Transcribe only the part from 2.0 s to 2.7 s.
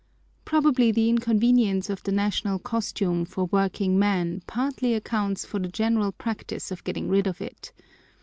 the national